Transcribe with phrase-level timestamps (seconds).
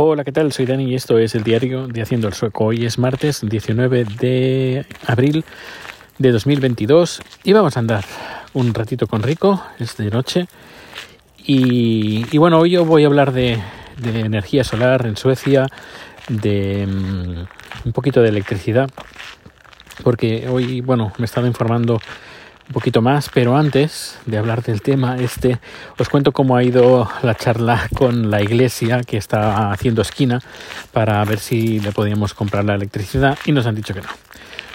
[0.00, 0.52] Hola, ¿qué tal?
[0.52, 2.66] Soy Dani y esto es el diario de Haciendo el Sueco.
[2.66, 5.44] Hoy es martes 19 de abril
[6.18, 8.04] de 2022 y vamos a andar
[8.52, 10.46] un ratito con Rico, es de noche.
[11.44, 13.58] Y, bueno, hoy yo voy a hablar de,
[14.04, 15.66] energía solar en Suecia,
[16.28, 18.88] de mm, un poquito de electricidad,
[20.04, 22.00] porque hoy, bueno, me he estado informando
[22.68, 25.58] un poquito más, pero antes de hablar del tema este,
[25.98, 30.40] os cuento cómo ha ido la charla con la iglesia que está haciendo esquina
[30.92, 34.08] para ver si le podíamos comprar la electricidad y nos han dicho que no.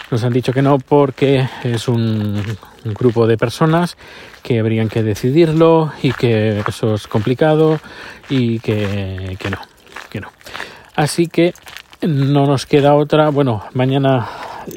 [0.09, 2.41] Nos han dicho que no porque es un,
[2.83, 3.95] grupo de personas
[4.41, 7.79] que habrían que decidirlo y que eso es complicado
[8.29, 9.57] y que, que no,
[10.09, 10.29] que no.
[10.95, 11.53] Así que
[12.01, 14.27] no nos queda otra, bueno, mañana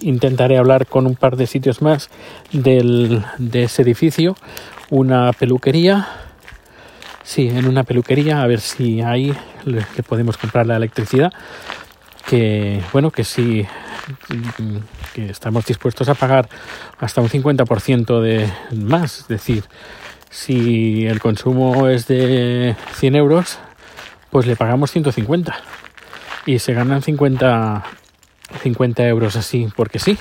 [0.01, 2.11] intentaré hablar con un par de sitios más
[2.53, 4.37] del, de ese edificio.
[4.91, 6.09] Una peluquería.
[7.23, 11.33] Sí, en una peluquería, a ver si ahí le, podemos comprar la electricidad.
[12.29, 13.67] Que bueno, que sí,
[15.15, 16.49] que estamos dispuestos a pagar
[16.99, 19.21] hasta un 50% de más.
[19.21, 19.65] Es decir,
[20.31, 23.59] si el consumo es de 100 euros,
[24.31, 25.57] pues le pagamos 150
[26.47, 27.85] y se ganan 50
[28.67, 30.19] 50 euros así porque sí.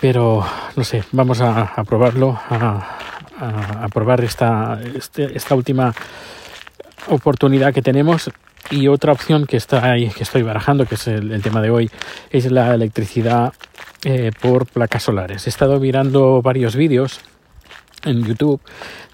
[0.00, 0.44] Pero
[0.76, 5.94] no sé, vamos a, probarlo, a, probar esta, este, esta última
[7.08, 8.30] oportunidad que tenemos.
[8.70, 11.90] Y otra opción que está ahí, que estoy barajando, que es el, tema de hoy,
[12.30, 13.54] es la electricidad
[14.04, 15.46] eh, por placas solares.
[15.46, 17.20] He estado mirando varios vídeos
[18.04, 18.60] en YouTube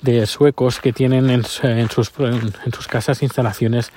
[0.03, 1.63] de suecos que tienen en, sus,
[2.19, 3.93] en sus casas instalaciones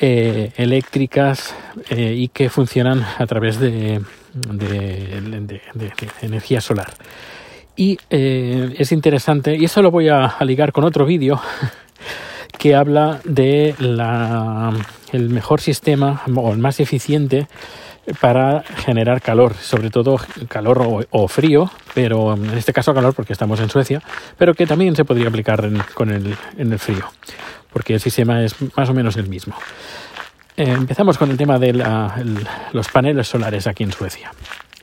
[0.00, 1.56] eh, eléctricas
[1.90, 4.00] eh, y que funcionan a través de,
[6.22, 6.92] energía solar.
[7.74, 11.40] Y eh, es interesante, y eso lo voy a, ligar con otro vídeo
[12.58, 13.74] que habla de
[15.12, 17.48] el mejor sistema o el más eficiente
[18.20, 23.58] para generar calor, sobre todo calor o, frío, pero en este caso calor porque estamos
[23.58, 24.00] en Suecia,
[24.38, 27.04] pero que también se podría aplicar con el, en el frío
[27.72, 29.54] porque el sistema es más o menos el mismo.
[30.56, 31.72] Eh, empezamos con el tema de
[32.72, 34.32] los paneles solares aquí en Suecia.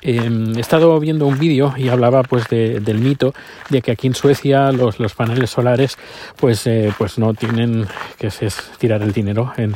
[0.01, 3.33] Em, he estado viendo un vídeo y hablaba pues del mito
[3.69, 5.97] de que aquí en Suecia los, paneles solares
[6.35, 7.87] pues, eh, pues no tienen
[8.19, 8.29] que
[8.77, 9.73] tirar el dinero en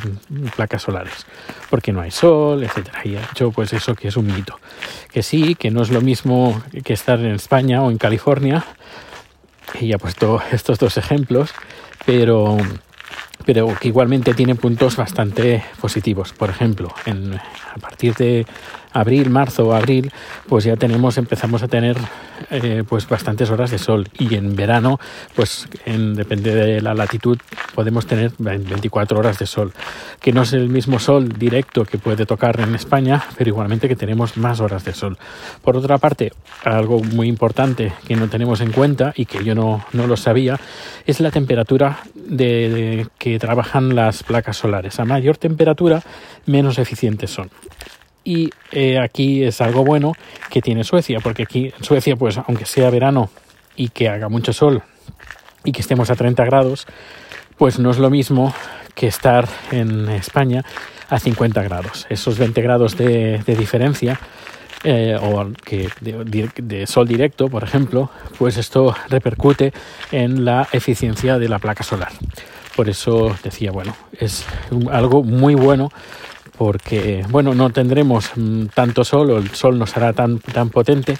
[0.54, 1.26] placas solares
[1.70, 3.00] porque no hay sol, etcétera.
[3.04, 3.16] Y
[3.52, 4.58] pues eso que es un mito.
[5.10, 8.64] Que sí, que no es lo mismo que estar en España o en California.
[9.80, 11.52] Y ha puesto estos dos ejemplos,
[12.04, 12.58] pero
[13.44, 16.32] pero que igualmente tiene puntos bastante positivos.
[16.32, 18.46] Por ejemplo, en, a partir de
[18.92, 20.12] abril, marzo abril,
[20.48, 21.96] pues ya tenemos, empezamos a tener
[22.50, 24.98] eh, pues bastantes horas de sol y en verano,
[25.34, 27.38] pues en, depende de la latitud,
[27.74, 29.72] podemos tener 24 horas de sol,
[30.20, 33.96] que no es el mismo sol directo que puede tocar en España, pero igualmente que
[33.96, 35.18] tenemos más horas de sol.
[35.62, 36.32] Por otra parte,
[36.64, 40.58] algo muy importante que no tenemos en cuenta y que yo no, no lo sabía,
[41.06, 44.98] es la temperatura de que trabajan las placas solares.
[45.00, 46.02] A mayor temperatura,
[46.46, 47.50] menos eficientes son.
[48.24, 50.12] Y eh, aquí es algo bueno
[50.50, 53.30] que tiene Suecia, porque aquí en Suecia, pues aunque sea verano
[53.76, 54.82] y que haga mucho sol
[55.64, 56.86] y que estemos a 30 grados,
[57.56, 58.54] pues no es lo mismo
[58.94, 60.64] que estar en España
[61.08, 62.06] a 50 grados.
[62.08, 64.18] Esos 20 grados de, diferencia
[64.84, 69.72] eh, o de, sol directo, por ejemplo, pues esto repercute
[70.12, 72.12] en la eficiencia de la placa solar.
[72.76, 74.46] Por eso decía, bueno, es
[74.90, 75.90] algo muy bueno
[76.60, 81.16] porque, bueno, no tendremos mm, tanto sol o el sol no será tan, tan potente,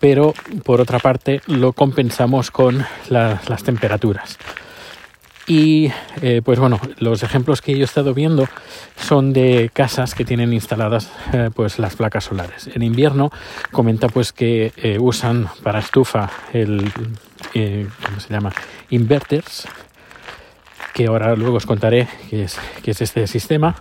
[0.00, 0.32] pero
[0.64, 4.38] por otra parte lo compensamos con las temperaturas.
[5.46, 8.48] Y eh, pues bueno, los ejemplos que yo he estado viendo
[8.96, 12.70] son de casas que tienen instaladas eh, pues las placas solares.
[12.74, 13.30] En invierno
[13.72, 18.54] comenta pues que eh, usan para estufa el ¿cómo se llama?
[18.88, 19.68] inverters,
[20.94, 23.76] que ahora luego os contaré qué es, qué es este sistema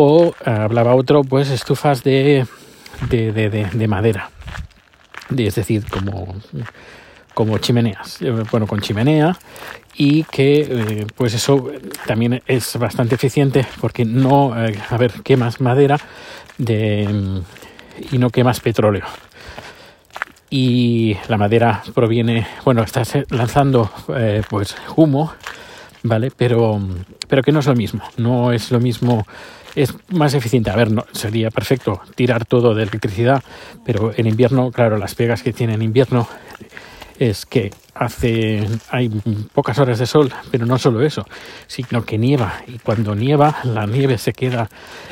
[0.00, 2.46] o eh, hablaba otro, pues estufas de,
[3.10, 4.30] de, de, madera,
[5.36, 6.36] es decir, como,
[7.34, 9.36] como chimeneas, eh, bueno, con chimenea
[9.96, 11.72] y que eh, pues eso
[12.06, 15.98] también es bastante eficiente porque no, a ver, quemas madera
[16.58, 17.42] de,
[18.12, 19.04] y no quemas petróleo.
[20.48, 23.90] Y la madera proviene, bueno, estás lanzando
[24.48, 25.32] pues humo,
[26.02, 26.30] ¿vale?
[26.36, 26.80] Pero,
[27.28, 29.26] pero que no es lo mismo, no es lo mismo
[29.74, 30.70] es más eficiente.
[30.70, 33.42] A ver, no, sería perfecto tirar todo de electricidad,
[33.84, 36.28] pero en invierno, claro, las pegas que tiene en invierno
[37.18, 39.08] es que hace hay
[39.52, 41.26] pocas horas de sol, pero no solo eso,
[41.66, 44.68] sino que nieva y cuando nieva la nieve se queda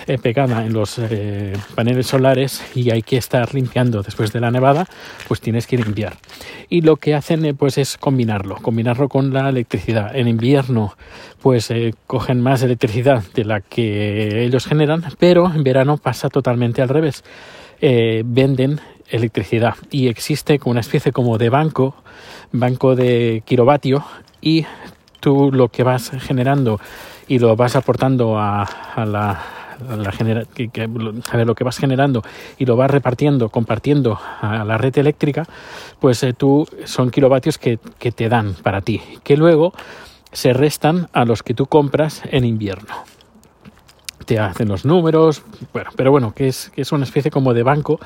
[0.06, 4.50] eh, pegada en los eh, paneles solares y hay que estar limpiando después de la
[4.52, 4.86] nevada,
[5.26, 6.16] pues tienes que limpiar.
[6.68, 10.14] Y lo que hacen eh, pues es combinarlo, combinarlo con la electricidad.
[10.14, 10.96] En invierno
[11.42, 11.72] pues
[12.06, 17.22] cogen más electricidad de la que ellos generan, pero en verano pasa totalmente al revés.
[17.80, 19.74] venden electricidad.
[19.90, 21.94] Y existe una especie como de banco,
[22.52, 24.04] banco de kilovatio
[24.40, 24.66] y
[25.20, 26.80] tú lo que vas generando
[27.28, 29.40] y lo vas aportando a, la,
[29.96, 32.22] la genera, que, a ver, lo que vas generando
[32.58, 35.44] y lo vas repartiendo, compartiendo a la red eléctrica,
[36.00, 39.72] pues eh, tú son kilovatios que, que te dan para ti, que luego
[40.32, 42.94] se restan a los que tú compras en invierno.
[44.26, 45.42] Te hacen los números,
[45.72, 48.00] bueno, pero bueno, que es, que es una especie como de banco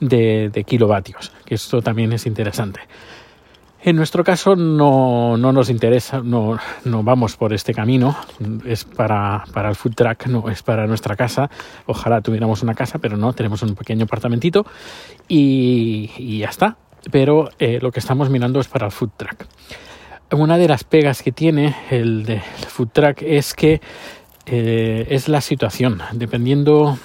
[0.00, 2.80] de, kilovatios, que esto también es interesante.
[3.82, 8.14] En nuestro caso no, no nos interesa, no, no, vamos por este camino,
[8.66, 11.48] es para, para, el food truck, no es para nuestra casa.
[11.86, 14.66] Ojalá tuviéramos una casa, pero no, tenemos un pequeño apartamentito
[15.28, 16.76] y, ya está.
[17.10, 19.46] Pero eh, lo que estamos mirando es para el food truck.
[20.32, 23.80] Una de las pegas que tiene el, food truck es que
[24.44, 26.98] eh, es la situación, dependiendo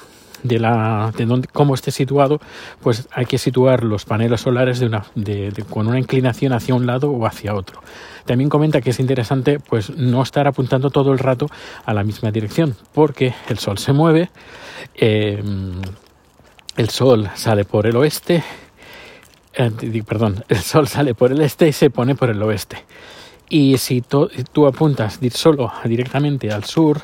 [0.47, 2.39] de, la, de dónde, cómo esté situado,
[2.81, 6.85] pues hay que situar los paneles solares de una, de, con una inclinación hacia un
[6.85, 7.81] lado o hacia otro.
[8.25, 11.47] También comenta que es interesante pues no estar apuntando todo el rato
[11.85, 14.29] a la misma dirección, porque el sol se mueve,
[14.95, 15.81] em,
[16.77, 18.43] el sol sale por el oeste,
[19.53, 22.83] eh, perdón, el sol sale por el este y se pone por el oeste.
[23.47, 27.03] Y si tú apuntas solo directamente al sur,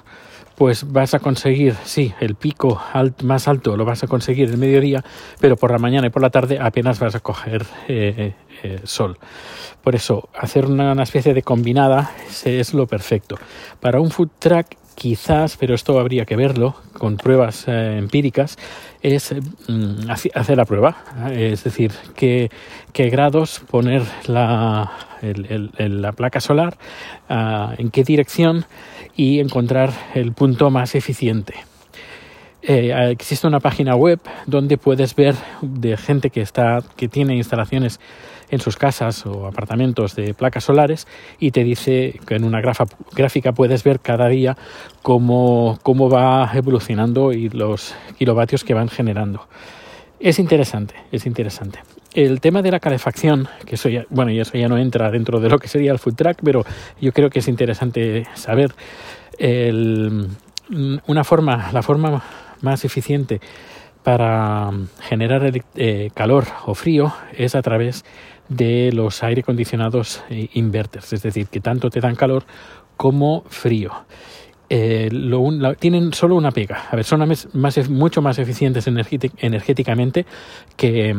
[0.61, 2.79] pues vas a conseguir, sí, el pico
[3.23, 5.03] más alto lo vas a conseguir el mediodía,
[5.39, 9.17] pero por la mañana y por la tarde apenas vas a coger eh, eh, sol.
[9.83, 12.11] Por eso, hacer una, especie de combinada
[12.45, 13.37] es, lo perfecto.
[13.79, 18.57] Para un food truck quizás, pero esto habría que verlo con pruebas eh, empíricas,
[19.01, 19.33] es
[19.67, 20.97] mm, hacer la prueba,
[21.31, 22.49] es decir, qué,
[22.93, 24.91] qué grados poner la,
[25.21, 26.77] la placa solar,
[27.29, 28.65] ah, en qué dirección
[29.15, 31.55] y encontrar el punto más eficiente.
[32.63, 35.33] Eh, existe una página web donde puedes ver
[35.63, 37.99] de gente que está que tiene instalaciones
[38.51, 41.07] en sus casas o apartamentos de placas solares
[41.39, 44.57] y te dice que en una gráfica puedes ver cada día
[45.01, 49.47] cómo, cómo va evolucionando y los kilovatios que van generando.
[50.19, 51.79] Es interesante, es interesante.
[52.13, 55.39] El tema de la calefacción, que eso ya, bueno, y eso ya no entra dentro
[55.39, 56.63] de lo que sería el food truck, pero
[56.99, 58.75] yo creo que es interesante saber
[61.07, 62.21] una forma, la forma
[62.61, 63.41] más eficiente
[64.03, 68.03] para generar eh, calor o frío es a través
[68.49, 72.43] de los aire acondicionados eh, inverters, es decir, que tanto te dan calor
[72.97, 73.91] como frío.
[74.69, 75.09] Eh,
[75.79, 76.85] tienen solo una pega.
[76.89, 77.27] A ver, son
[77.89, 80.25] mucho más eficientes energéticamente
[80.77, 81.13] que,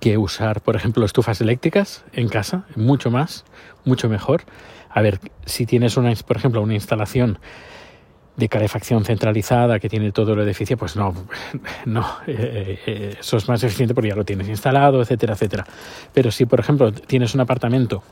[0.00, 3.44] que usar, por ejemplo, estufas eléctricas en casa, mucho más,
[3.84, 4.42] mucho mejor.
[4.90, 7.38] A ver, si tienes, una, por ejemplo, una instalación
[8.36, 11.14] de calefacción centralizada que tiene todo el edificio, pues no,
[11.86, 15.66] no, eh, eh, eso es más eficiente porque ya lo tienes instalado, etcétera, etcétera.
[16.12, 18.02] Pero si, por ejemplo, tienes un apartamento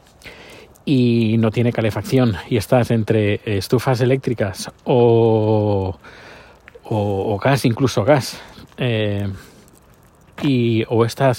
[0.84, 5.98] y no tiene calefacción y estás entre estufas eléctricas o,
[6.84, 8.40] o, gas, incluso gas,
[8.78, 9.28] eh,
[10.42, 11.32] y, o esta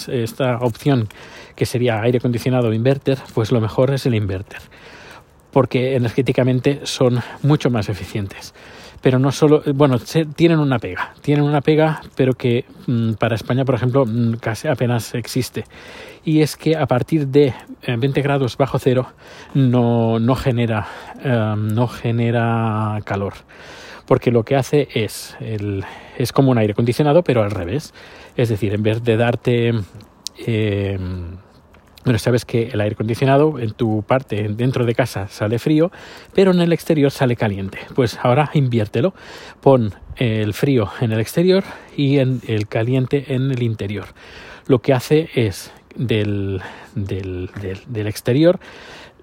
[0.62, 1.08] opción
[1.56, 4.62] que sería aire acondicionado o inverter, pues lo mejor es el inverter,
[5.54, 8.54] porque energéticamente son mucho más eficientes.
[9.02, 9.98] Pero no solo, bueno,
[10.36, 14.68] tienen una pega, tienen una pega, pero que mm, para España, por ejemplo, mm, casi
[14.68, 15.66] apenas existe.
[16.26, 17.54] Y es que a partir de
[17.86, 19.08] 20 eh, grados bajo cero
[19.54, 20.88] no, no genera,
[21.24, 23.34] eh, no genera calor
[24.06, 25.86] porque lo que hace es, el,
[26.18, 27.94] es como un aire acondicionado, pero al revés.
[28.36, 29.72] Es decir, en vez de darte...
[30.46, 31.00] Eh,
[32.04, 35.92] bueno, sabes que el aire acondicionado en tu parte dentro de casa sale frío,
[36.34, 37.80] pero en el exterior sale caliente.
[37.96, 39.14] Pues ahora inviértelo.
[39.62, 41.64] Pon el frío en el exterior
[41.96, 44.06] y el caliente en el interior.
[44.68, 46.62] Lo que hace es del,
[46.96, 47.50] del,
[47.88, 48.60] del exterior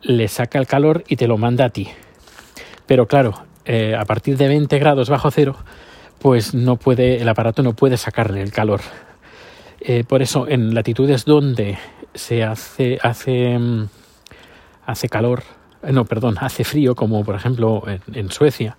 [0.02, 1.88] le saca el calor y te lo manda a ti.
[2.87, 3.34] Pero claro,
[3.64, 5.56] eh, a partir de 20 grados bajo cero,
[6.18, 8.80] pues no puede, el aparato no puede sacarle el calor.
[9.80, 11.78] Eh, por eso, en latitudes donde
[12.14, 13.88] se hace, hace, mm,
[14.84, 15.42] hace calor,
[15.82, 17.82] eh, no, perdón, hace frío, como por ejemplo
[18.12, 18.76] en, Suecia,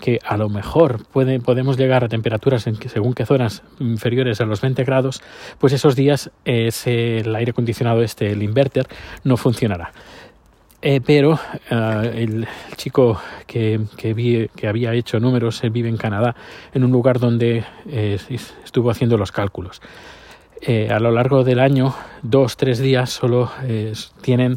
[0.00, 4.40] que a lo mejor puede, podemos llegar a temperaturas en que según qué zonas inferiores
[4.42, 5.22] a los 20 grados,
[5.58, 8.86] pues esos días ese, el aire acondicionado este, el inverter,
[9.22, 9.92] no funcionará.
[10.82, 11.38] Eh, pero
[11.70, 12.46] el
[12.76, 13.80] chico que,
[14.14, 16.36] vi, que, había hecho números, él vive en Canadá,
[16.74, 19.80] en un lugar donde estuvo haciendo los cálculos.
[20.60, 23.50] Eh, a lo largo del año, dos, tres días solo
[24.22, 24.56] tienen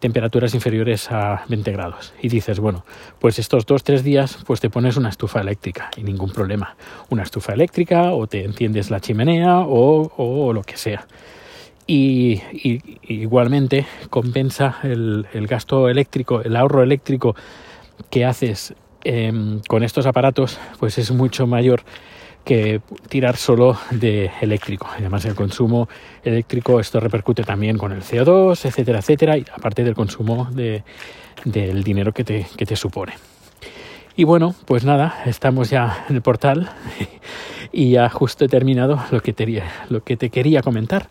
[0.00, 2.12] temperaturas inferiores a 20 grados.
[2.20, 2.84] Y dices, bueno,
[3.20, 6.74] pues estos dos, tres días, pues te pones una estufa eléctrica y ningún problema.
[7.10, 11.06] Una estufa eléctrica o te enciendes la chimenea o, o lo que sea
[11.88, 12.42] y,
[13.02, 17.34] igualmente compensa el, gasto eléctrico, el ahorro eléctrico
[18.10, 21.82] que haces em, con estos aparatos, pues es mucho mayor
[22.44, 24.88] que tirar solo de eléctrico.
[24.96, 25.88] Además, el consumo
[26.22, 30.82] eléctrico, esto repercute también con el CO2, etcétera, etcétera, y aparte del consumo de,
[31.44, 33.14] del dinero que te, que te supone.
[34.16, 36.70] Y bueno, pues nada, estamos ya en el portal
[37.72, 41.08] y ya justo he terminado lo que te, lo que te quería comentar.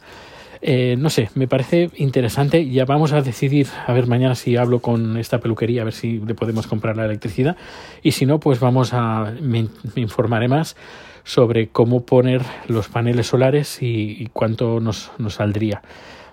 [0.62, 2.70] Eh, no sé, me parece interesante.
[2.70, 6.20] Ya vamos a decidir, a ver mañana si hablo con esta peluquería, a ver si
[6.20, 7.58] le podemos comprar la electricidad.
[8.04, 10.76] Y si no, pues vamos a, me, informaré más
[11.24, 15.82] sobre cómo poner los paneles solares y, cuánto nos, nos, saldría.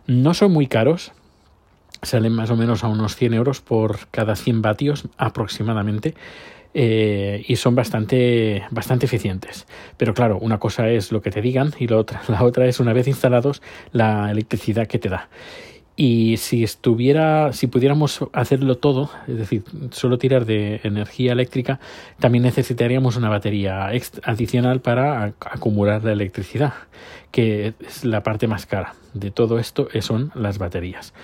[0.06, 1.12] No son muy caros,
[2.02, 6.14] salen más o menos a unos 100 euros por cada 100 vatios aproximadamente.
[6.76, 9.66] Eh, y son bastante, bastante eficientes.
[9.96, 12.80] Pero claro, una cosa es lo que te digan y la otra, la otra es
[12.80, 13.62] una vez instalados
[13.92, 15.28] la electricidad que te da.
[15.96, 19.62] Y si estuviera, si pudiéramos hacerlo todo, es decir,
[19.92, 21.78] solo tirar de energía eléctrica,
[22.18, 23.86] también necesitaríamos una batería
[24.24, 26.74] adicional para acumular la electricidad,
[27.30, 31.14] que es la parte más cara de todo esto, son las baterías.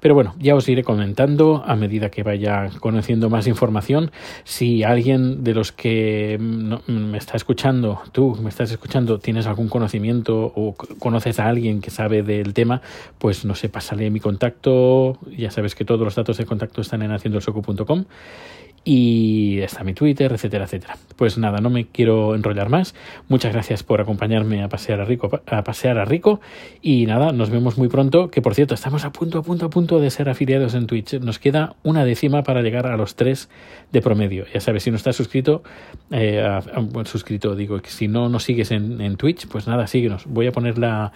[0.00, 4.10] Pero bueno, ya os iré comentando a medida que vaya conociendo más información.
[4.44, 10.52] Si alguien de los que me está escuchando, tú me estás escuchando, tienes algún conocimiento
[10.54, 12.80] o conoces a alguien que sabe del tema,
[13.18, 15.18] pues no sé, pásale mi contacto.
[15.36, 18.04] Ya sabes que todos los datos de contacto están en haciendosoco.com
[18.90, 20.96] y está mi Twitter, etcétera, etcétera.
[21.16, 22.94] Pues nada, no me quiero enrollar más.
[23.28, 26.40] Muchas gracias por acompañarme a pasear a Rico, a pasear a Rico
[26.80, 28.30] y nada, nos vemos muy pronto.
[28.30, 31.20] Que por cierto, estamos a punto, a punto, a punto de ser afiliados en Twitch.
[31.20, 33.50] Nos queda una décima para llegar a los tres
[33.92, 34.46] de promedio.
[34.54, 35.62] Ya sabes, si no estás suscrito,
[36.10, 36.42] eh,
[37.04, 40.24] suscrito, digo, si no nos sigues en, Twitch, pues nada, síguenos.
[40.24, 41.12] Voy a poner la,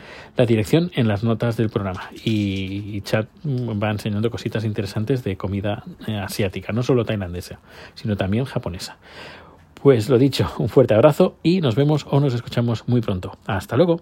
[0.47, 6.19] dirección en las notas del programa y, chat va enseñando cositas interesantes de comida eh,
[6.19, 7.62] asiática, no solo tailandesa
[7.95, 8.97] sino también japonesa.
[9.75, 13.37] Pues lo dicho, un fuerte abrazo y nos vemos o nos escuchamos muy pronto.
[13.47, 14.01] Hasta luego.